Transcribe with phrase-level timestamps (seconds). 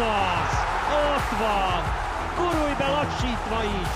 [0.00, 0.52] az!
[1.06, 1.82] Ott van!
[2.36, 3.88] Gurulj be lassítva is!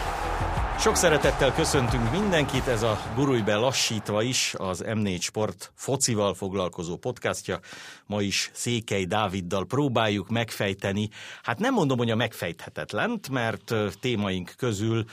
[0.78, 6.96] Sok szeretettel köszöntünk mindenkit, ez a Gurulj be lassítva is, az M4 Sport focival foglalkozó
[6.96, 7.60] podcastja.
[8.06, 11.08] Ma is Székely Dáviddal próbáljuk megfejteni,
[11.42, 15.04] hát nem mondom, hogy a megfejthetetlent, mert témaink közül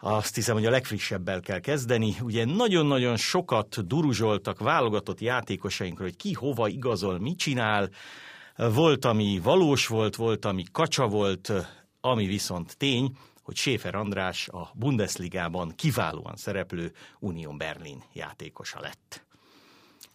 [0.00, 2.14] azt hiszem, hogy a legfrissebbel kell kezdeni.
[2.22, 7.88] Ugye nagyon-nagyon sokat duruzsoltak válogatott játékosainkról, hogy ki hova igazol, mit csinál.
[8.68, 11.52] Volt, ami valós volt, volt, ami kacsa volt,
[12.00, 19.24] ami viszont tény, hogy Schäfer András a Bundesligában kiválóan szereplő Union Berlin játékosa lett.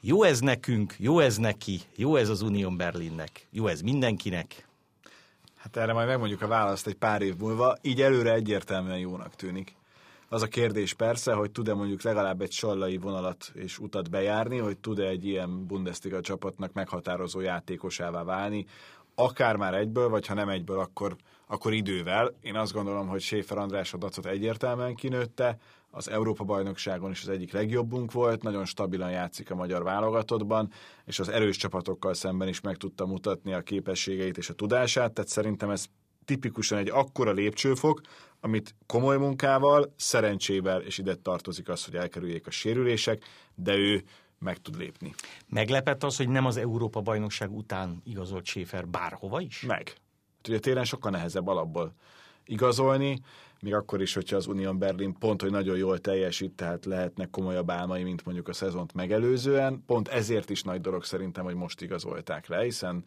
[0.02, 4.68] Jó ez nekünk, jó ez neki, jó ez az Union Berlinnek, jó ez mindenkinek.
[5.56, 9.76] Hát erre majd megmondjuk a választ egy pár év múlva, így előre egyértelműen jónak tűnik.
[10.30, 14.78] Az a kérdés persze, hogy tud-e mondjuk legalább egy sallai vonalat és utat bejárni, hogy
[14.78, 18.66] tud-e egy ilyen Bundesliga csapatnak meghatározó játékosává válni,
[19.16, 21.16] akár már egyből, vagy ha nem egyből, akkor,
[21.48, 22.34] akkor idővel.
[22.42, 25.58] Én azt gondolom, hogy Séfer András a dacot egyértelműen kinőtte,
[25.90, 30.72] az Európa-bajnokságon is az egyik legjobbunk volt, nagyon stabilan játszik a magyar válogatottban,
[31.06, 35.30] és az erős csapatokkal szemben is meg tudta mutatni a képességeit és a tudását, tehát
[35.30, 35.86] szerintem ez
[36.26, 38.02] tipikusan egy akkora lépcsőfok,
[38.40, 43.24] amit komoly munkával, szerencsével, és ide tartozik az, hogy elkerüljék a sérülések,
[43.56, 44.04] de ő
[44.40, 45.14] meg tud lépni.
[45.48, 49.62] Meglepett az, hogy nem az Európa-bajnokság után igazolt Schäfer bárhova is?
[49.62, 49.88] Meg.
[50.38, 51.94] Hát ugye téren sokkal nehezebb alapból
[52.46, 53.22] igazolni,
[53.62, 57.70] még akkor is, hogyha az Union Berlin pont, hogy nagyon jól teljesít, tehát lehetnek komolyabb
[57.70, 59.84] álmai, mint mondjuk a szezont megelőzően.
[59.86, 63.04] Pont ezért is nagy dolog szerintem, hogy most igazolták le, hiszen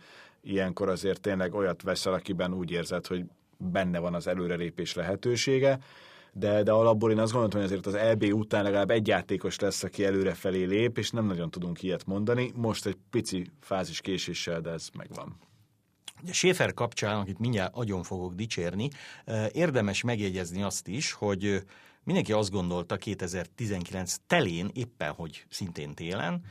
[0.49, 3.25] ilyenkor azért tényleg olyat veszel, akiben úgy érzed, hogy
[3.57, 5.79] benne van az előrelépés lehetősége,
[6.33, 9.83] de, de alapból én azt gondoltam, hogy azért az EB után legalább egy játékos lesz,
[9.83, 12.53] aki előrefelé lép, és nem nagyon tudunk ilyet mondani.
[12.55, 15.37] Most egy pici fázis késéssel, de ez megvan.
[16.27, 18.89] A Schäfer kapcsán, akit mindjárt agyon fogok dicsérni,
[19.53, 21.63] érdemes megjegyezni azt is, hogy
[22.03, 26.43] mindenki azt gondolta 2019 telén, éppen hogy szintén télen,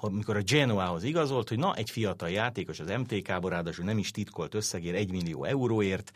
[0.00, 4.54] amikor a Genoához igazolt, hogy na, egy fiatal játékos az MTK-ból, ráadásul nem is titkolt
[4.54, 6.12] összegér 1 millió euróért,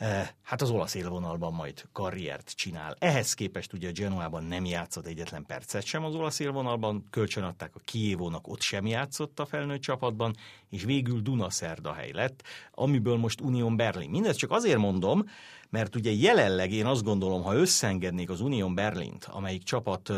[0.00, 2.96] Eh, hát az olasz élvonalban majd karriert csinál.
[2.98, 7.80] Ehhez képest ugye a Genoában nem játszott egyetlen percet sem az olasz élvonalban, kölcsönadták a
[7.84, 10.36] Kievónak, ott sem játszott a felnőtt csapatban,
[10.68, 14.10] és végül Dunaszerdahely lett, amiből most Union Berlin.
[14.10, 15.24] Mindezt csak azért mondom,
[15.70, 20.12] mert ugye jelenleg én azt gondolom, ha összeengednék az Union Berlint, amelyik csapat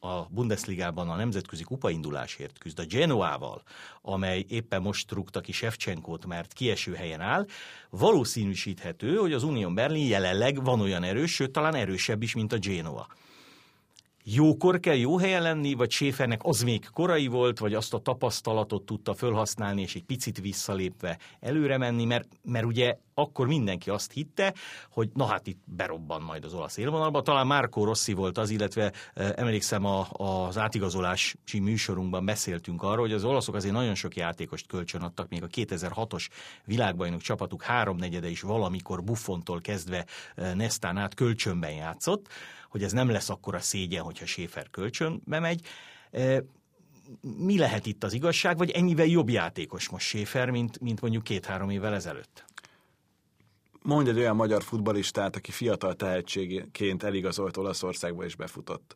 [0.00, 3.62] a Bundesligában a nemzetközi kupaindulásért küzd a Genoával,
[4.02, 7.46] amely éppen most rúgta ki Shevchenkót, mert kieső helyen áll,
[7.90, 12.58] valószínűsíthető, hogy az Union Berlin jelenleg van olyan erős, sőt talán erősebb is, mint a
[12.58, 13.06] Genoa
[14.24, 18.82] jókor kell jó helyen lenni, vagy Schäfernek az még korai volt, vagy azt a tapasztalatot
[18.82, 24.54] tudta felhasználni, és egy picit visszalépve előre menni, mert, mert ugye akkor mindenki azt hitte,
[24.90, 27.22] hogy na hát itt berobban majd az olasz élvonalba.
[27.22, 33.12] Talán Márkó Rossi volt az, illetve e, emlékszem a, az átigazolási műsorunkban beszéltünk arról, hogy
[33.12, 36.28] az olaszok azért nagyon sok játékost kölcsön adtak, még a 2006-os
[36.64, 40.04] világbajnok csapatuk háromnegyede is valamikor Buffontól kezdve
[40.34, 42.28] e, Nestán át kölcsönben játszott
[42.70, 45.66] hogy ez nem lesz akkora szégyen, hogyha Schäfer kölcsönbe megy.
[46.10, 46.44] E,
[47.20, 51.70] mi lehet itt az igazság, vagy ennyivel jobb játékos most Schäfer, mint, mint mondjuk két-három
[51.70, 52.44] évvel ezelőtt?
[53.82, 58.94] Mondj egy olyan magyar futbalistát, aki fiatal tehetségként eligazolt Olaszországba és befutott.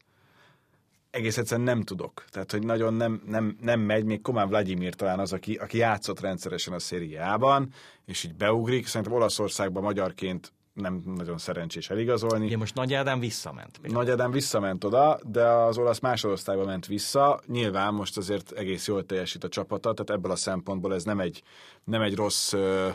[1.10, 2.24] Egész egyszerűen nem tudok.
[2.30, 6.20] Tehát, hogy nagyon nem, nem, nem megy, még Komán Vladimir talán az, aki, aki játszott
[6.20, 7.72] rendszeresen a szériában,
[8.06, 8.86] és így beugrik.
[8.86, 12.44] Szerintem Olaszországban magyarként nem nagyon szerencsés eligazolni.
[12.44, 13.78] Ugye most Nagy Ádám visszament.
[13.78, 14.02] Például.
[14.02, 17.40] Nagy Ádám visszament oda, de az olasz másodosztályba ment vissza.
[17.46, 21.42] Nyilván most azért egész jól teljesít a csapata, tehát ebből a szempontból ez nem egy,
[21.84, 22.88] nem egy rossz ö,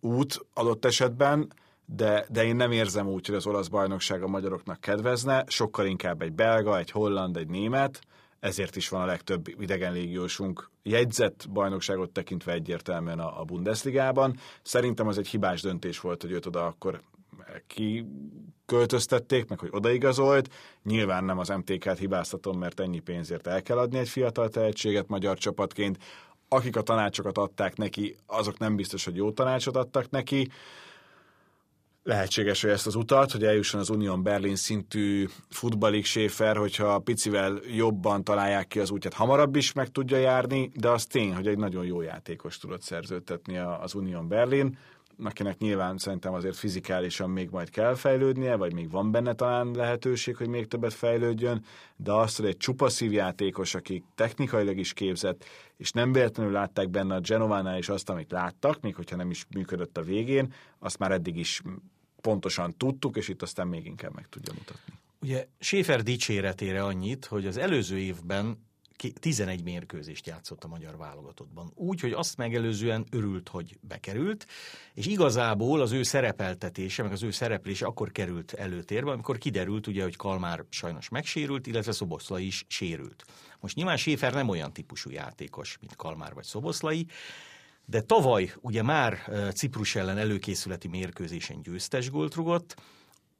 [0.00, 1.52] út adott esetben,
[1.86, 6.22] de, de én nem érzem úgy, hogy az olasz bajnokság a magyaroknak kedvezne, sokkal inkább
[6.22, 8.00] egy belga, egy holland, egy német,
[8.42, 14.36] ezért is van a legtöbb idegenlégiósunk jegyzett bajnokságot tekintve egyértelműen a, a Bundesligában.
[14.62, 17.00] Szerintem az egy hibás döntés volt, hogy őt oda akkor
[17.66, 18.06] ki
[18.66, 20.54] költöztették, meg hogy odaigazolt.
[20.82, 25.38] Nyilván nem az MTK-t hibáztatom, mert ennyi pénzért el kell adni egy fiatal tehetséget magyar
[25.38, 25.98] csapatként.
[26.48, 30.48] Akik a tanácsokat adták neki, azok nem biztos, hogy jó tanácsot adtak neki
[32.02, 37.58] lehetséges, hogy ezt az utat, hogy eljusson az Unión Berlin szintű futballig séfer, hogyha picivel
[37.76, 41.58] jobban találják ki az útját, hamarabb is meg tudja járni, de az tény, hogy egy
[41.58, 44.78] nagyon jó játékos tudott szerződtetni az Unión Berlin.
[45.24, 50.36] akinek nyilván szerintem azért fizikálisan még majd kell fejlődnie, vagy még van benne talán lehetőség,
[50.36, 51.64] hogy még többet fejlődjön,
[51.96, 55.44] de azt, hogy egy csupa szívjátékos, aki technikailag is képzett,
[55.76, 59.46] és nem véletlenül látták benne a Genovánál is azt, amit láttak, még hogyha nem is
[59.54, 61.62] működött a végén, azt már eddig is
[62.22, 64.94] pontosan tudtuk, és itt aztán még inkább meg tudja mutatni.
[65.20, 68.58] Ugye Schäfer dicséretére annyit, hogy az előző évben
[69.20, 71.72] 11 mérkőzést játszott a magyar válogatottban.
[71.74, 74.46] Úgy, hogy azt megelőzően örült, hogy bekerült,
[74.94, 80.02] és igazából az ő szerepeltetése, meg az ő szereplése akkor került előtérbe, amikor kiderült ugye,
[80.02, 83.24] hogy Kalmár sajnos megsérült, illetve Szoboszlai is sérült.
[83.60, 87.06] Most nyilván Schäfer nem olyan típusú játékos, mint Kalmár vagy Szoboszlai,
[87.84, 89.18] de tavaly ugye már
[89.54, 92.76] Ciprus ellen előkészületi mérkőzésen győztes gólt rugott,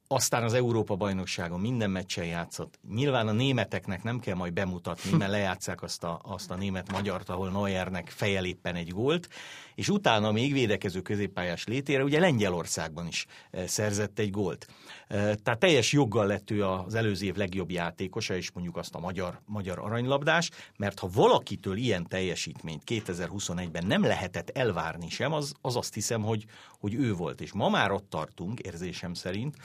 [0.07, 2.79] aztán az Európa-bajnokságon minden meccsen játszott.
[2.89, 7.49] Nyilván a németeknek nem kell majd bemutatni, mert lejátszák azt a, azt a német-magyart, ahol
[7.49, 9.29] Neuernek fejel éppen egy gólt,
[9.75, 14.67] és utána még védekező középpályás létére ugye Lengyelországban is e, szerzett egy gólt.
[15.07, 18.99] E, tehát teljes joggal lett ő az előző év legjobb játékosa, és mondjuk azt a
[18.99, 25.75] magyar, magyar aranylabdás, mert ha valakitől ilyen teljesítményt 2021-ben nem lehetett elvárni sem, az, az
[25.75, 26.45] azt hiszem, hogy,
[26.79, 27.41] hogy ő volt.
[27.41, 29.55] És ma már ott tartunk, érzésem szerint,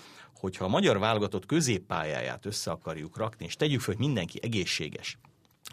[0.40, 5.19] hogyha a magyar válogatott középpályáját össze akarjuk rakni, és tegyük fel, hogy mindenki egészséges,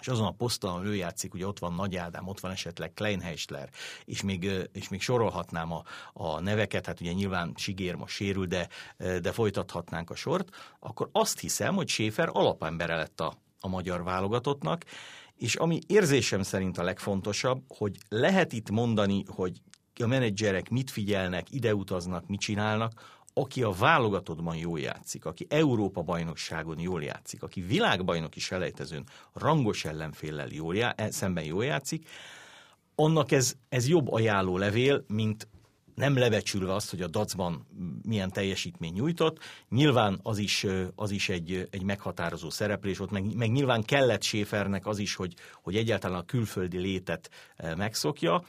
[0.06, 2.94] és azon a poszton, ahol ő játszik, ugye ott van Nagy Ádám, ott van esetleg
[2.94, 3.70] Kleinheisler,
[4.06, 8.68] és még, és még sorolhatnám a, a neveket, hát ugye nyilván Sigér most sérül, de,
[8.98, 10.50] de folytathatnánk a sort,
[10.80, 14.86] akkor azt hiszem, hogy Schäfer alapembere lett a, a magyar válogatottnak,
[15.36, 19.62] és ami érzésem szerint a legfontosabb, hogy lehet itt mondani, hogy
[20.04, 26.02] a menedzserek mit figyelnek, ide utaznak, mit csinálnak, aki a válogatottban jól játszik, aki Európa
[26.02, 29.04] bajnokságon jól játszik, aki világbajnoki selejtezőn
[29.34, 32.10] rangos ellenféllel jól já, e, szemben jól játszik,
[32.96, 35.48] annak ez, ez jobb ajánló levél, mint
[35.96, 37.68] nem lebecsülve azt, hogy a dacban
[38.04, 39.40] milyen teljesítmény nyújtott.
[39.70, 40.66] Nyilván az is,
[40.96, 45.34] az is egy, egy meghatározó szereplés volt, meg, meg nyilván kellett Schäfernek az is, hogy,
[45.64, 47.30] hogy egyáltalán a külföldi létet
[47.76, 48.44] megszokja,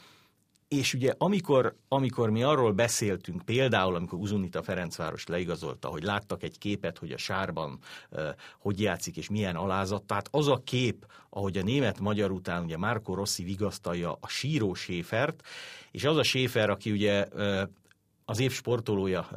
[0.67, 6.57] és ugye amikor, amikor mi arról beszéltünk, például amikor Uzunita Ferencváros leigazolta, hogy láttak egy
[6.57, 7.79] képet, hogy a sárban
[8.09, 8.27] uh,
[8.59, 13.13] hogy játszik és milyen alázat, tehát az a kép, ahogy a német-magyar után ugye Márko
[13.13, 15.47] Rossi vigasztalja a síró Séfert,
[15.91, 17.61] és az a Séfer, aki ugye uh,
[18.29, 19.27] az év sportolója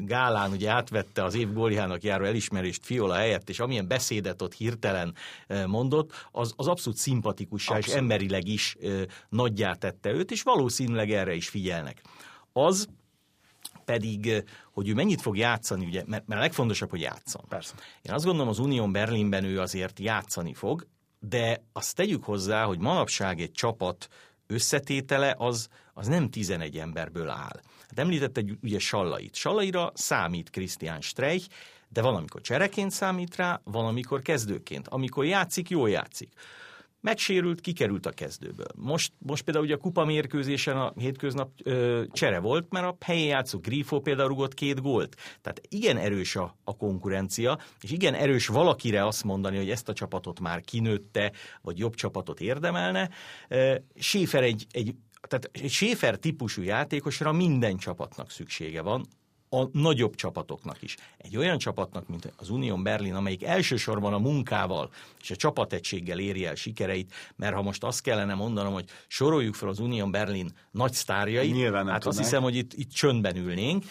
[0.00, 5.14] Gálán ugye átvette az év góljának járó elismerést Fiola helyett, és amilyen beszédet ott hirtelen
[5.66, 7.96] mondott, az, az abszolút szimpatikussá abszolút.
[7.96, 8.76] és emberileg is
[9.28, 12.02] nagyjá tette őt, és valószínűleg erre is figyelnek.
[12.52, 12.88] Az
[13.84, 17.44] pedig, hogy ő mennyit fog játszani, ugye, mert, mert a legfontosabb, hogy játszon.
[17.48, 17.74] Persze.
[18.02, 20.86] Én azt gondolom, az Unión Berlinben ő azért játszani fog,
[21.20, 24.08] de azt tegyük hozzá, hogy manapság egy csapat
[24.46, 27.60] összetétele az, az nem 11 emberből áll.
[27.88, 29.34] Hát említette ugye Sallait.
[29.34, 31.48] Sallaira számít Christian Streich,
[31.88, 34.88] de van, amikor csereként számít rá, van, amikor kezdőként.
[34.88, 36.32] Amikor játszik, jól játszik.
[37.00, 38.66] Megsérült, kikerült a kezdőből.
[38.76, 43.28] Most, most például ugye a kupa mérkőzésen a hétköznap ö, csere volt, mert a helyén
[43.28, 45.16] játszó Grifo például rugott két gólt.
[45.40, 49.92] Tehát igen erős a, a konkurencia, és igen erős valakire azt mondani, hogy ezt a
[49.92, 51.32] csapatot már kinőtte,
[51.62, 53.10] vagy jobb csapatot érdemelne.
[53.94, 59.06] Schäfer egy, egy tehát egy Schäfer típusú játékosra minden csapatnak szüksége van,
[59.50, 60.96] a nagyobb csapatoknak is.
[61.18, 66.46] Egy olyan csapatnak, mint az Unión Berlin, amelyik elsősorban a munkával és a csapategységgel éri
[66.46, 70.92] el sikereit, mert ha most azt kellene mondanom, hogy soroljuk fel az Unión Berlin nagy
[70.92, 72.06] sztárjait, Nyilván hát tudnánk.
[72.06, 73.84] azt hiszem, hogy itt, itt csöndben ülnénk.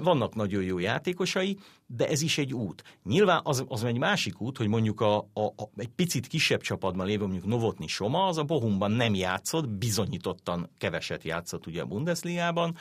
[0.00, 1.58] Vannak nagyon jó játékosai,
[1.96, 2.82] de ez is egy út.
[3.04, 7.06] Nyilván az, az egy másik út, hogy mondjuk a, a, a, egy picit kisebb csapatban
[7.06, 12.76] lévő, mondjuk Novotni Soma, az a Bohumban nem játszott, bizonyítottan keveset játszott ugye a Bundesligában,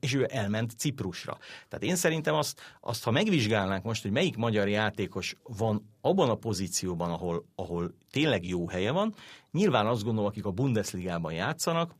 [0.00, 1.38] és ő elment Ciprusra.
[1.68, 6.34] Tehát én szerintem azt, azt ha megvizsgálnánk most, hogy melyik magyar játékos van abban a
[6.34, 9.14] pozícióban, ahol, ahol tényleg jó helye van,
[9.52, 11.94] nyilván azt gondolom, akik a Bundesligában játszanak,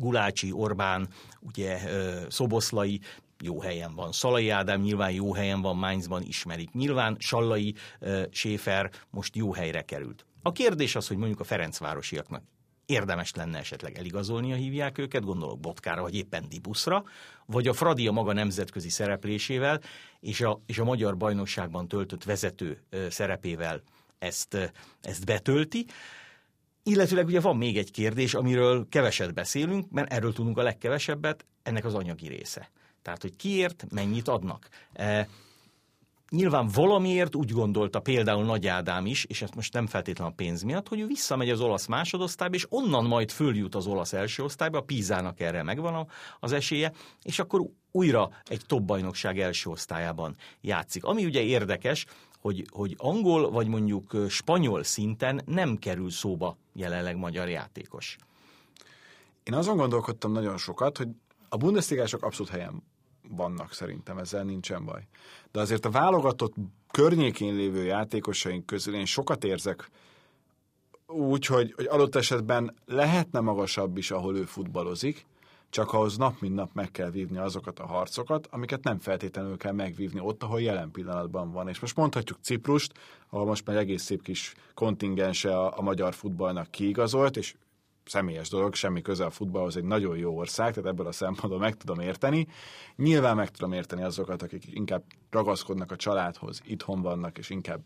[0.00, 1.08] Gulácsi, Orbán,
[1.40, 1.78] ugye
[2.28, 3.00] Szoboszlai,
[3.42, 4.12] jó helyen van.
[4.12, 6.72] Szalai Ádám nyilván jó helyen van, Mainzban ismerik.
[6.72, 7.74] Nyilván Sallai
[8.30, 10.26] Séfer most jó helyre került.
[10.42, 12.42] A kérdés az, hogy mondjuk a Ferencvárosiaknak
[12.86, 17.04] érdemes lenne esetleg eligazolnia hívják őket, gondolok Botkára, vagy éppen Dibuszra,
[17.46, 19.80] vagy a Fradi a maga nemzetközi szereplésével,
[20.20, 23.82] és a, és a magyar bajnokságban töltött vezető szerepével
[24.18, 25.86] ezt, ezt betölti.
[26.82, 31.84] Illetőleg ugye van még egy kérdés, amiről keveset beszélünk, mert erről tudunk a legkevesebbet, ennek
[31.84, 32.70] az anyagi része.
[33.04, 34.68] Tehát, hogy kiért mennyit adnak.
[34.92, 35.28] E,
[36.30, 40.62] nyilván valamiért úgy gondolta például Nagy Ádám is, és ezt most nem feltétlenül a pénz
[40.62, 44.78] miatt, hogy ő visszamegy az olasz másodosztályba, és onnan majd följut az olasz első osztályba,
[44.78, 46.06] a Pízának erre megvan
[46.40, 46.92] az esélye,
[47.22, 51.04] és akkor újra egy top bajnokság első osztályában játszik.
[51.04, 52.06] Ami ugye érdekes,
[52.40, 58.16] hogy, hogy angol vagy mondjuk spanyol szinten nem kerül szóba jelenleg magyar játékos.
[59.42, 61.08] Én azon gondolkodtam nagyon sokat, hogy
[61.48, 62.82] a bundesligások abszolút helyen
[63.28, 65.06] vannak szerintem, ezzel nincsen baj.
[65.52, 66.54] De azért a válogatott
[66.90, 69.90] környékén lévő játékosaink közül én sokat érzek
[71.06, 75.26] úgy, hogy, hogy adott esetben lehetne magasabb is, ahol ő futballozik,
[75.70, 79.72] csak ahhoz nap mint nap meg kell vívni azokat a harcokat, amiket nem feltétlenül kell
[79.72, 81.68] megvívni ott, ahol jelen pillanatban van.
[81.68, 82.92] És most mondhatjuk Ciprust,
[83.28, 87.54] ahol most már egész szép kis kontingense a, a magyar futballnak kiigazolt, és
[88.04, 91.74] személyes dolog, semmi köze a futballhoz, egy nagyon jó ország, tehát ebből a szempontból meg
[91.74, 92.46] tudom érteni.
[92.96, 97.80] Nyilván meg tudom érteni azokat, akik inkább ragaszkodnak a családhoz, itthon vannak, és inkább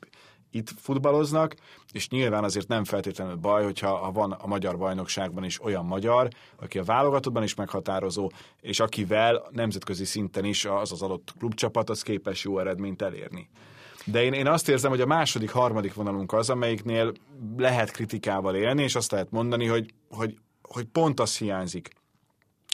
[0.51, 1.55] itt futballoznak,
[1.93, 6.29] és nyilván azért nem feltétlenül baj, hogyha ha van a magyar bajnokságban is olyan magyar,
[6.57, 12.03] aki a válogatottban is meghatározó, és akivel nemzetközi szinten is az az adott klubcsapat az
[12.03, 13.49] képes jó eredményt elérni.
[14.11, 17.13] De én, én azt érzem, hogy a második, harmadik vonalunk az, amelyiknél
[17.57, 21.89] lehet kritikával élni, és azt lehet mondani, hogy, hogy, hogy pont az hiányzik,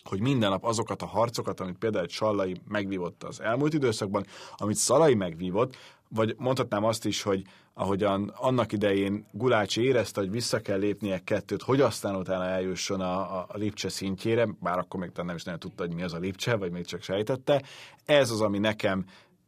[0.04, 4.26] hogy minden nap azokat a harcokat, amit például Sallai megvívott az elmúlt időszakban,
[4.56, 5.76] amit Szalai megvívott,
[6.08, 7.42] vagy mondhatnám azt is, hogy
[7.74, 13.38] ahogyan annak idején Gulácsi érezte, hogy vissza kell lépnie kettőt, hogy aztán utána eljusson a,
[13.38, 16.18] a, a Lipcse szintjére, bár akkor még nem is nagyon tudta, hogy mi az a
[16.18, 17.62] Lipcse, vagy még csak sejtette.
[18.04, 19.04] Ez az, ami nekem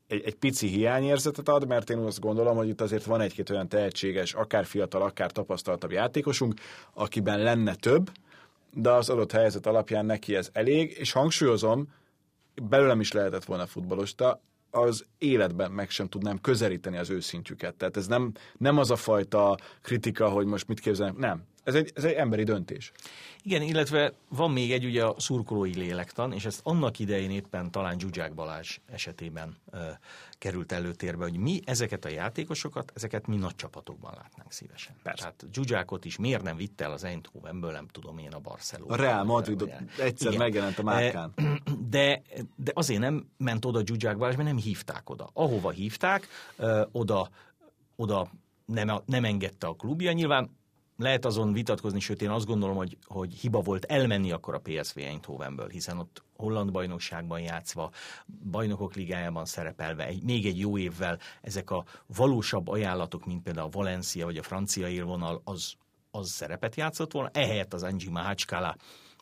[0.06, 3.68] egy, egy pici hiányérzetet ad, mert én azt gondolom, hogy itt azért van egy-két olyan
[3.68, 6.54] tehetséges, akár fiatal, akár tapasztaltabb játékosunk,
[6.92, 8.10] akiben lenne több,
[8.72, 11.88] de az adott helyzet alapján neki ez elég, és hangsúlyozom,
[12.62, 17.74] belőlem is lehetett volna futballosta, az életben meg sem tudnám közelíteni az őszintjüket.
[17.74, 21.42] Tehát ez nem, nem az a fajta kritika, hogy most mit képzelnek, nem.
[21.66, 22.92] Ez egy, ez egy emberi döntés.
[23.42, 27.98] Igen, illetve van még egy ugye a szurkolói lélektan, és ezt annak idején éppen talán
[27.98, 29.78] Zsuzsák Balázs esetében ö,
[30.38, 34.94] került előtérbe, hogy mi ezeket a játékosokat, ezeket mi nagy csapatokban látnánk szívesen.
[35.02, 35.22] Persze.
[35.22, 38.92] Tehát Zsuzsákot is miért nem vitte el az Eindhovenből, nem tudom én a Barcelona.
[38.92, 40.42] A Real Madrid egyszer Igen.
[40.42, 41.32] megjelent a márkán.
[41.90, 42.22] De,
[42.56, 45.30] de azért nem ment oda Zsuzsák Balázs, mert nem hívták oda.
[45.32, 47.30] Ahova hívták, ö, oda,
[47.96, 48.30] oda
[48.64, 50.12] nem, nem engedte a klubja.
[50.12, 50.50] Nyilván
[50.96, 54.98] lehet azon vitatkozni, sőt én azt gondolom, hogy, hogy hiba volt elmenni akkor a PSV
[54.98, 57.90] Eindhovenből, hiszen ott holland bajnokságban játszva,
[58.50, 61.84] bajnokok ligájában szerepelve, egy, még egy jó évvel ezek a
[62.16, 65.74] valósabb ajánlatok, mint például a Valencia vagy a francia élvonal, az,
[66.10, 67.30] az szerepet játszott volna.
[67.32, 68.76] Ehelyett az Angie Mahacskala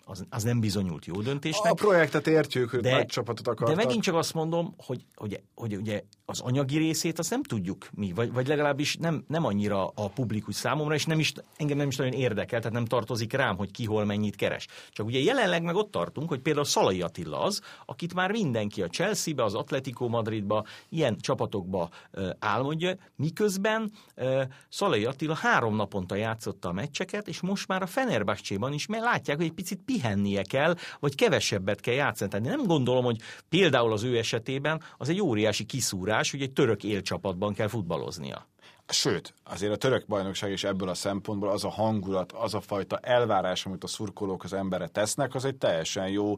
[0.05, 1.73] az, az nem bizonyult jó döntésnek.
[1.73, 3.77] A projektet értjük, de, nagy csapatot akartak.
[3.77, 7.89] De megint csak azt mondom, hogy, hogy, hogy ugye az anyagi részét azt nem tudjuk
[7.95, 11.89] mi, vagy, vagy legalábbis nem, nem annyira a publikus számomra, és nem is, engem nem
[11.89, 14.67] is nagyon érdekel, tehát nem tartozik rám, hogy ki hol mennyit keres.
[14.91, 18.87] Csak ugye jelenleg meg ott tartunk, hogy például Szalai Attila az, akit már mindenki a
[18.87, 26.69] Chelsea-be, az Atletico Madridba, ilyen csapatokba uh, álmodja, miközben uh, Szalai Attila három naponta játszotta
[26.69, 30.75] a meccseket, és most már a Fenerbahce-ban is, mert látják, hogy egy picit pihennie kell,
[31.01, 32.31] vagy kevesebbet kell játszani.
[32.31, 36.85] Tehát nem gondolom, hogy például az ő esetében az egy óriási kiszúrás, hogy egy török
[36.85, 38.47] élcsapatban kell futballoznia.
[38.89, 42.99] Sőt, azért a török bajnokság is ebből a szempontból az a hangulat, az a fajta
[42.99, 46.37] elvárás, amit a szurkolók az emberre tesznek, az egy teljesen jó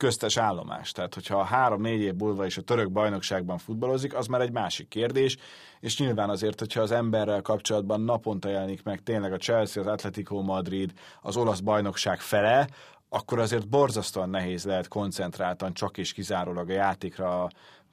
[0.00, 0.92] köztes állomás.
[0.92, 5.36] Tehát, hogyha három-négy év múlva is a török bajnokságban futballozik, az már egy másik kérdés,
[5.80, 10.42] és nyilván azért, hogyha az emberrel kapcsolatban naponta jelenik meg tényleg a Chelsea, az Atletico
[10.42, 10.92] Madrid,
[11.22, 12.68] az olasz bajnokság fele,
[13.08, 17.48] akkor azért borzasztóan nehéz lehet koncentráltan csak és kizárólag a játékra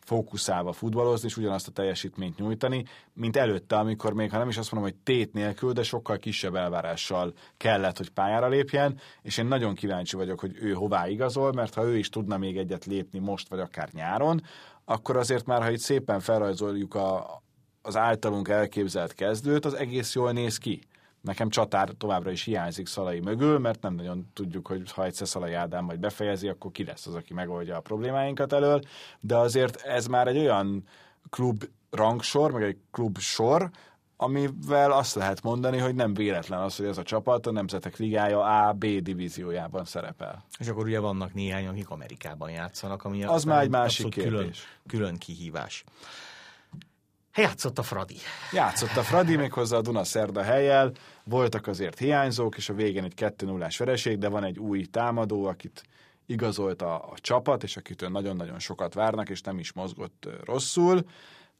[0.08, 4.72] fókuszálva futballozni, és ugyanazt a teljesítményt nyújtani, mint előtte, amikor még, ha nem is azt
[4.72, 9.76] mondom, hogy tét nélkül, de sokkal kisebb elvárással kellett, hogy pályára lépjen, és én nagyon
[9.76, 13.50] kíváncsi vagyok, hogy ő hová igazol, mert ha ő is tudna még egyet lépni most,
[13.50, 14.42] vagy akár nyáron,
[14.86, 17.42] akkor azért már, ha itt szépen felrajzoljuk a,
[17.82, 20.82] az általunk elképzelt kezdőt, az egész jól néz ki.
[21.28, 25.54] Nekem csatár továbbra is hiányzik Szalai mögül, mert nem nagyon tudjuk, hogy ha egyszer Szalai
[25.54, 28.82] Ádám majd befejezi, akkor ki lesz az, aki megoldja a problémáinkat elől,
[29.20, 30.84] de azért ez már egy olyan
[31.30, 33.70] klub rangsor, meg egy klub sor,
[34.18, 38.68] amivel azt lehet mondani, hogy nem véletlen az, hogy ez a csapat a Nemzetek Ligája
[38.68, 40.46] A-B divíziójában szerepel.
[40.60, 44.32] És akkor ugye vannak néhány, akik Amerikában játszanak, ami az már egy másik kérdés.
[44.32, 44.52] Külön,
[44.88, 45.84] külön kihívás.
[47.38, 48.16] Játszott a Fradi.
[48.52, 50.92] Játszott a Fradi, méghozzá a Duna Szerda helyel.
[51.24, 55.46] Voltak azért hiányzók, és a végén egy 2 0 vereség, de van egy új támadó,
[55.46, 55.84] akit
[56.26, 61.06] igazolt a, a csapat, és akitől nagyon-nagyon sokat várnak, és nem is mozgott rosszul.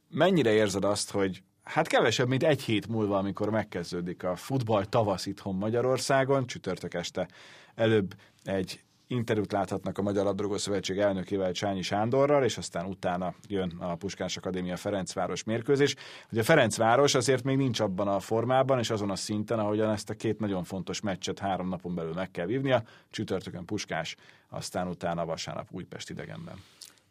[0.08, 5.26] mennyire érzed azt, hogy hát kevesebb, mint egy hét múlva, amikor megkezdődik a futball tavasz
[5.26, 7.28] itthon Magyarországon, csütörtök este
[7.74, 13.76] előbb egy interjút láthatnak a Magyar Labdarúgó Szövetség elnökével Csányi Sándorral, és aztán utána jön
[13.78, 15.94] a Puskás Akadémia Ferencváros mérkőzés.
[16.32, 20.14] Ugye Ferencváros azért még nincs abban a formában, és azon a szinten, ahogyan ezt a
[20.14, 24.16] két nagyon fontos meccset három napon belül meg kell vívnia, csütörtökön Puskás,
[24.48, 26.56] aztán utána vasárnap Újpest idegenben.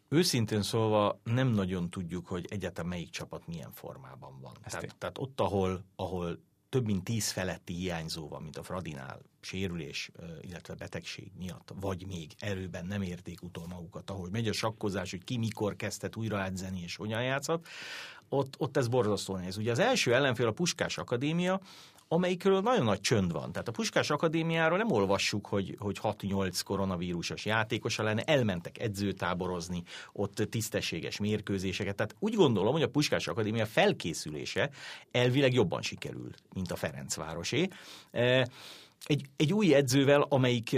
[0.09, 4.53] Őszintén szólva nem nagyon tudjuk, hogy egyáltalán melyik csapat milyen formában van.
[4.69, 6.39] Tehát, tehát ott, ahol, ahol
[6.69, 12.31] több mint tíz feletti hiányzó van, mint a Fradinál, sérülés, illetve betegség miatt, vagy még
[12.39, 16.81] erőben nem érték utol magukat, ahol megy a sakkozás, hogy ki mikor kezdett újra edzeni
[16.81, 17.67] és hogyan játszott,
[18.29, 19.57] ott, ott ez borzasztó nehéz.
[19.57, 21.59] Ugye az első ellenfél a Puskás Akadémia,
[22.07, 23.51] amelyikről nagyon nagy csönd van.
[23.51, 30.35] Tehát a Puskás Akadémiáról nem olvassuk, hogy, hogy 6-8 koronavírusos játékosa lenne, elmentek edzőtáborozni, ott
[30.49, 31.95] tisztességes mérkőzéseket.
[31.95, 34.69] Tehát úgy gondolom, hogy a Puskás Akadémia felkészülése
[35.11, 37.67] elvileg jobban sikerül, mint a Ferencvárosé.
[39.05, 40.75] Egy, egy új edzővel, amelyik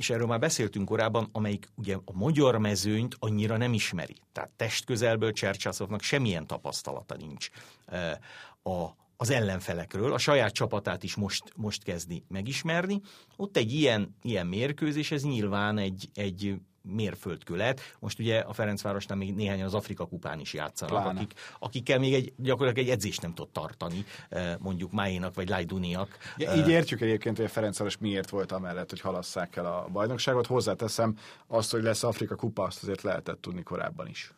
[0.00, 4.16] és erről már beszéltünk korábban, amelyik ugye a magyar mezőnyt annyira nem ismeri.
[4.32, 7.48] Tehát testközelből Csercsászovnak semmilyen tapasztalata nincs
[7.86, 8.20] e,
[8.62, 13.00] a, az ellenfelekről, a saját csapatát is most, most kezdi megismerni.
[13.36, 17.80] Ott egy ilyen, ilyen mérkőzés, ez nyilván egy, egy mérföldkő lehet.
[17.98, 22.32] Most ugye a Ferencvárosnál még néhányan az Afrika kupán is játszanak, akik, akikkel még egy,
[22.36, 26.18] gyakorlatilag egy edzést nem tud tartani, eh, mondjuk Máénak vagy Lajduniak.
[26.36, 30.46] Ja, így értjük egyébként, hogy a Ferencváros miért volt amellett, hogy halasszák el a bajnokságot.
[30.46, 34.32] Hozzáteszem azt, hogy lesz Afrika kupa, azt azért lehetett tudni korábban is.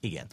[0.00, 0.26] Igen.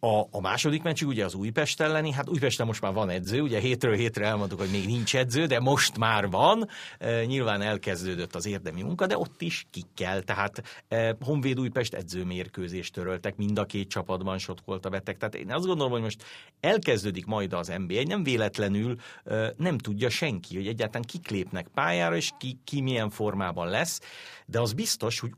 [0.00, 3.58] A, a második meccs ugye az Újpest elleni, hát Újpesten most már van edző, ugye
[3.58, 6.68] hétről hétre elmondtuk, hogy még nincs edző, de most már van.
[6.98, 10.20] E, nyilván elkezdődött az érdemi munka, de ott is kell.
[10.20, 15.16] Tehát e, Honvéd Újpest edzőmérkőzést töröltek, mind a két csapatban sotkolt a beteg.
[15.16, 16.24] Tehát én azt gondolom, hogy most
[16.60, 22.16] elkezdődik majd az NBA, nem véletlenül e, nem tudja senki, hogy egyáltalán kik lépnek pályára,
[22.16, 24.00] és ki, ki milyen formában lesz,
[24.46, 25.32] de az biztos, hogy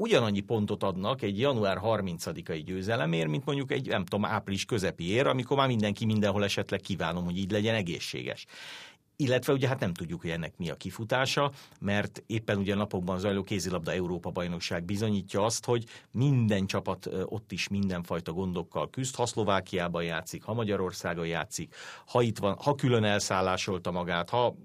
[0.00, 5.56] ugyanannyi pontot adnak egy január 30-ai győzelemért, mint mondjuk egy, nem tudom, április közepiért, amikor
[5.56, 8.46] már mindenki mindenhol esetleg kívánom, hogy így legyen egészséges.
[9.16, 13.42] Illetve ugye hát nem tudjuk, hogy ennek mi a kifutása, mert éppen ugye napokban zajló
[13.42, 20.04] kézilabda Európa bajnokság bizonyítja azt, hogy minden csapat ott is mindenfajta gondokkal küzd, ha Szlovákiában
[20.04, 21.74] játszik, ha Magyarországon játszik,
[22.06, 24.56] ha itt van, ha külön elszállásolta magát, ha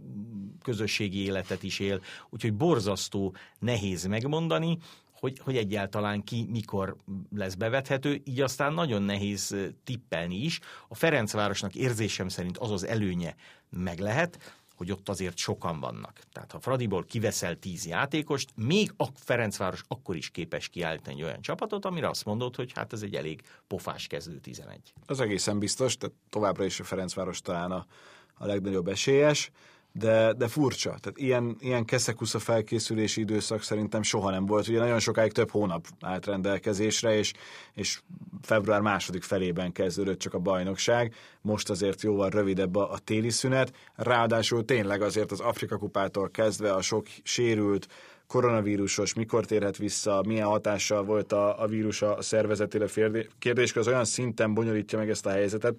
[0.64, 4.78] közösségi életet is él, úgyhogy borzasztó nehéz megmondani,
[5.20, 6.96] hogy, hogy egyáltalán ki mikor
[7.36, 10.60] lesz bevethető, így aztán nagyon nehéz tippelni is.
[10.88, 13.36] A Ferencvárosnak érzésem szerint az az előnye
[13.70, 16.20] meg lehet, hogy ott azért sokan vannak.
[16.32, 21.86] Tehát ha Fradiból kiveszel tíz játékost, még a Ferencváros akkor is képes kiállítani olyan csapatot,
[21.86, 24.94] amire azt mondod, hogy hát ez egy elég pofás kezdő 11.
[25.06, 27.86] Az egészen biztos, tehát továbbra is a Ferencváros talán a,
[28.34, 29.52] a legnagyobb esélyes
[30.00, 30.90] de, de furcsa.
[30.90, 34.68] Tehát ilyen, ilyen keszekusza felkészülési időszak szerintem soha nem volt.
[34.68, 37.34] Ugye nagyon sokáig több hónap állt rendelkezésre, és,
[37.74, 38.02] és
[38.42, 41.14] február második felében kezdődött csak a bajnokság.
[41.42, 43.74] Most azért jóval rövidebb a, a téli szünet.
[43.96, 47.88] Ráadásul tényleg azért az Afrika kupától kezdve a sok sérült,
[48.28, 52.86] koronavírusos, mikor térhet vissza, milyen hatással volt a, a vírus a szervezetére
[53.40, 55.76] kérdés, az olyan szinten bonyolítja meg ezt a helyzetet,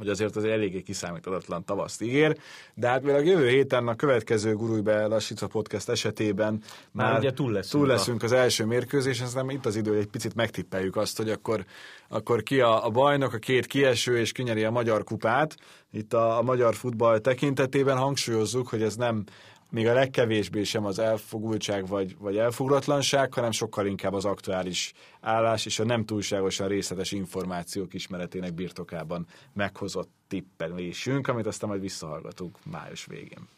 [0.00, 2.36] hogy azért az eléggé kiszámíthatatlan tavaszt ígér,
[2.74, 7.32] de hát még a jövő héten a következő Gurulj lassítva podcast esetében már, már ugye
[7.32, 10.34] túl leszünk, túl leszünk az első mérkőzés, ez nem itt az idő, hogy egy picit
[10.34, 11.64] megtippeljük azt, hogy akkor,
[12.08, 15.56] akkor ki a, a bajnok, a két kieső, és kinyeri a magyar kupát.
[15.92, 19.24] Itt a, a magyar futball tekintetében hangsúlyozzuk, hogy ez nem
[19.70, 25.66] még a legkevésbé sem az elfogultság vagy, vagy elfoglatlanság, hanem sokkal inkább az aktuális állás
[25.66, 33.06] és a nem túlságosan részletes információk ismeretének birtokában meghozott tippelésünk, amit aztán majd visszahallgatunk május
[33.06, 33.48] végén.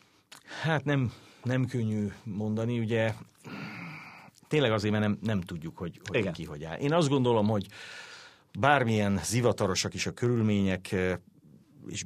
[0.62, 3.14] Hát nem, nem könnyű mondani, ugye
[4.48, 6.32] tényleg azért, mert nem, nem tudjuk, hogy, hogy Igen.
[6.32, 6.78] ki hogy áll.
[6.78, 7.66] Én azt gondolom, hogy
[8.58, 10.94] bármilyen zivatarosak is a körülmények,
[11.88, 12.04] és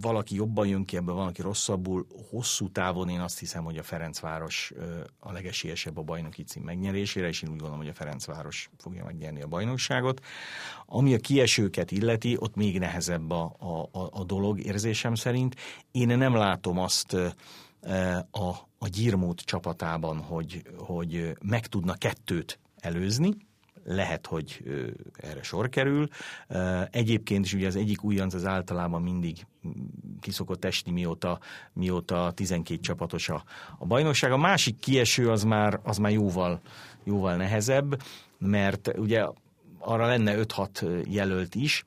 [0.00, 2.06] valaki jobban jön ki ebből, valaki rosszabbul.
[2.30, 4.72] Hosszú távon én azt hiszem, hogy a Ferencváros
[5.18, 9.42] a legesélyesebb a bajnoki cím megnyerésére, és én úgy gondolom, hogy a Ferencváros fogja megnyerni
[9.42, 10.24] a bajnokságot.
[10.86, 13.56] Ami a kiesőket illeti, ott még nehezebb a,
[13.92, 15.56] a, a dolog érzésem szerint.
[15.90, 17.16] Én nem látom azt
[18.30, 23.36] a, a Gyirmót csapatában, hogy, hogy meg tudna kettőt előzni,
[23.84, 24.62] lehet, hogy
[25.16, 26.08] erre sor kerül.
[26.90, 29.46] Egyébként is ugye az egyik újonc az általában mindig
[30.20, 31.38] kiszokott esni, mióta,
[31.72, 33.44] mióta 12 csapatos a,
[33.78, 34.32] a bajnokság.
[34.32, 36.60] A másik kieső az már, az már jóval,
[37.04, 38.02] jóval nehezebb,
[38.38, 39.26] mert ugye
[39.78, 41.86] arra lenne 5-6 jelölt is.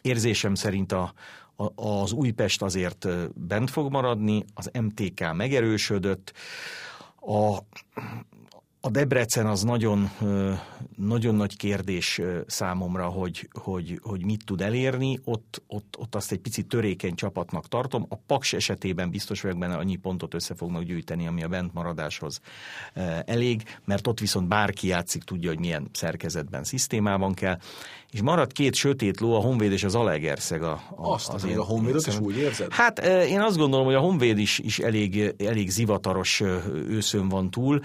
[0.00, 1.12] Érzésem szerint a,
[1.56, 6.32] a, az Újpest azért bent fog maradni, az MTK megerősödött,
[7.20, 7.58] a,
[8.80, 10.10] a Debrecen az nagyon,
[10.96, 15.20] nagyon nagy kérdés számomra, hogy, hogy, hogy mit tud elérni.
[15.24, 18.06] Ott, ott, ott azt egy picit törékeny csapatnak tartom.
[18.08, 22.40] A Paks esetében biztos vagyok benne, annyi pontot össze fognak gyűjteni, ami a bentmaradáshoz
[23.24, 27.58] elég, mert ott viszont bárki játszik, tudja, hogy milyen szerkezetben, szisztémában kell.
[28.12, 30.62] És marad két sötét ló, a Honvéd és az Alegerszeg.
[30.62, 32.72] A, a, azt az én, a Honvédot is úgy érzed?
[32.72, 36.42] Hát én azt gondolom, hogy a Honvéd is, is elég, elég zivataros
[36.88, 37.80] őszön van túl,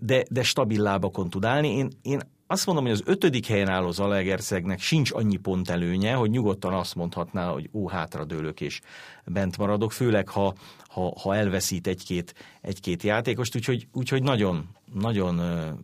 [0.00, 1.76] de, de stabil lábakon tud állni.
[1.76, 2.20] Én, én
[2.52, 6.94] azt mondom, hogy az ötödik helyen álló Zalaegerszegnek sincs annyi pont előnye, hogy nyugodtan azt
[6.94, 8.80] mondhatná, hogy ó, hátradőlök és
[9.24, 10.54] bent maradok, főleg ha,
[10.88, 15.40] ha, ha elveszít egy-két, egy-két játékost, úgyhogy, úgyhogy nagyon, nagyon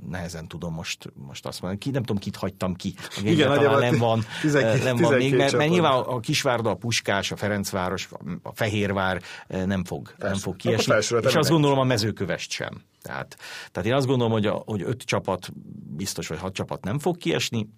[0.09, 1.83] nehezen tudom most, most azt mondani.
[1.83, 2.95] Ki, nem tudom, kit hagytam ki.
[3.23, 7.33] Igen, talán nem van, 12, nem van még, mert, mert nyilván a Kisvárda, a Puskás,
[7.33, 8.09] a Ferencváros,
[8.43, 10.95] a Fehérvár nem fog, nem fog kiesni.
[10.97, 12.83] És azt gondolom a mezőkövest sem.
[13.09, 13.37] Tehát,
[13.73, 15.49] tehát én azt gondolom, hogy, a, hogy öt csapat
[15.97, 17.69] biztos, vagy hat csapat nem fog kiesni,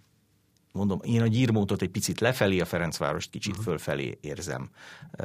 [0.73, 3.66] mondom, én a gyírmótot egy picit lefelé, a Ferencvárost kicsit uh-huh.
[3.66, 4.69] fölfelé érzem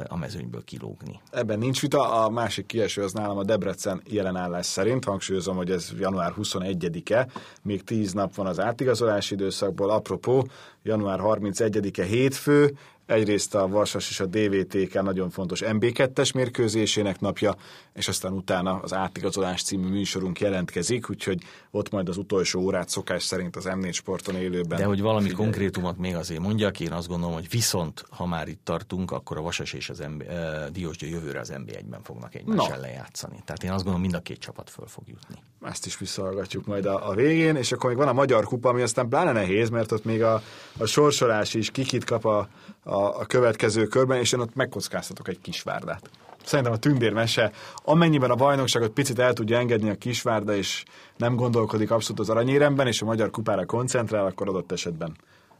[0.08, 1.20] a mezőnyből kilógni.
[1.30, 5.90] Ebben nincs vita, a másik kieső az nálam a Debrecen jelenállás szerint, hangsúlyozom, hogy ez
[5.98, 7.28] január 21-e,
[7.62, 10.48] még 10 nap van az átigazolási időszakból, apropó,
[10.82, 17.56] január 31-e hétfő, Egyrészt a Varsas és a DVTK nagyon fontos MB2-es mérkőzésének napja,
[17.94, 23.22] és aztán utána az Átigazolás című műsorunk jelentkezik, úgyhogy ott majd az utolsó órát szokás
[23.22, 24.78] szerint az M4 Sporton élőben.
[24.78, 25.42] De hogy valami figyelj.
[25.42, 29.40] konkrétumot még azért mondjak, én azt gondolom, hogy viszont, ha már itt tartunk, akkor a
[29.40, 32.74] Vasas és az MB, uh, Diósgyő jövőre az MB1-ben fognak egymás no.
[32.74, 33.42] ellen játszani.
[33.44, 35.36] Tehát én azt gondolom, mind a két csapat föl fog jutni.
[35.62, 38.82] Ezt is visszahallgatjuk majd a, a végén, és akkor még van a Magyar Kupa, ami
[38.82, 40.42] aztán pláne nehéz, mert ott még a,
[40.78, 42.48] a sorsolás is kikit kap a,
[42.82, 46.10] a a, következő körben, és én ott megkockáztatok egy kisvárdát.
[46.44, 47.52] Szerintem a tündérmese,
[47.84, 50.84] amennyiben a bajnokságot picit el tudja engedni a kisvárda, és
[51.16, 55.16] nem gondolkodik abszolút az aranyéremben, és a magyar kupára koncentrál, akkor adott esetben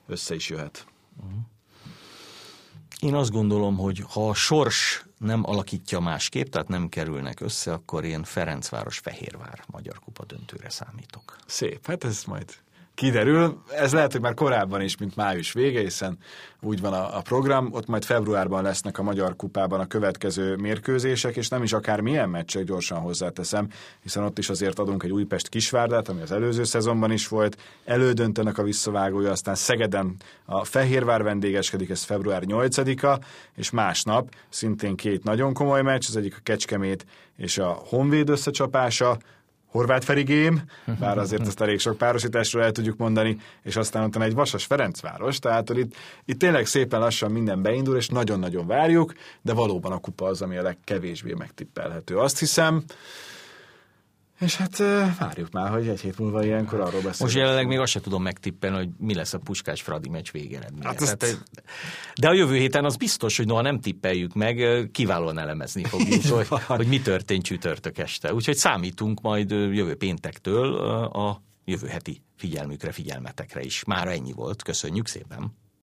[0.06, 0.86] össze is jöhet.
[3.00, 8.04] Én azt gondolom, hogy ha a sors nem alakítja másképp, tehát nem kerülnek össze, akkor
[8.04, 11.36] én Ferencváros-Fehérvár magyar kupa döntőre számítok.
[11.46, 12.54] Szép, hát ez majd
[12.96, 13.62] kiderül.
[13.74, 16.18] Ez lehet, hogy már korábban is, mint május vége, hiszen
[16.60, 17.68] úgy van a, a program.
[17.72, 22.28] Ott majd februárban lesznek a Magyar Kupában a következő mérkőzések, és nem is akár milyen
[22.28, 23.68] meccsek gyorsan hozzáteszem,
[24.02, 27.56] hiszen ott is azért adunk egy Újpest Kisvárdát, ami az előző szezonban is volt.
[27.84, 33.24] Elődöntenek a visszavágója, aztán Szegeden a Fehérvár vendégeskedik, ez február 8-a,
[33.56, 37.06] és másnap szintén két nagyon komoly meccs, az egyik a Kecskemét
[37.36, 39.18] és a Honvéd összecsapása,
[39.66, 40.62] Horváth Ferigém,
[40.98, 45.38] bár azért ezt elég sok párosításról el tudjuk mondani, és aztán utána egy Vasas Ferencváros,
[45.38, 50.26] tehát itt, itt tényleg szépen lassan minden beindul, és nagyon-nagyon várjuk, de valóban a kupa
[50.26, 52.16] az, ami a legkevésbé megtippelhető.
[52.16, 52.84] Azt hiszem,
[54.40, 54.78] és hát
[55.18, 57.18] várjuk már, hogy egy hét múlva ilyenkor arról beszélünk.
[57.18, 60.86] Most jelenleg még azt sem tudom megtippelni, hogy mi lesz a Puskás Fradi meccs végeredménye.
[60.86, 61.44] Hát ezt...
[62.20, 66.46] De a jövő héten az biztos, hogy noha nem tippeljük meg, kiválóan elemezni fogjuk, hogy,
[66.66, 68.34] hogy mi történt csütörtök este.
[68.34, 70.74] Úgyhogy számítunk majd jövő péntektől
[71.06, 73.84] a jövő heti figyelmükre, figyelmetekre is.
[73.84, 74.62] Már ennyi volt.
[74.62, 75.64] Köszönjük szépen!